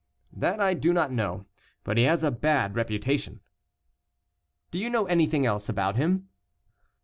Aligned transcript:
"That 0.33 0.59
I 0.59 0.73
do 0.73 0.93
not 0.93 1.11
know; 1.11 1.45
but 1.83 1.95
he 1.95 2.05
has 2.05 2.23
a 2.23 2.31
bad 2.31 2.75
reputation," 2.75 3.39
"Do 4.71 4.79
you 4.79 4.89
know 4.89 5.05
anything 5.05 5.45
else 5.45 5.69
about 5.69 5.95
him?" 5.95 6.27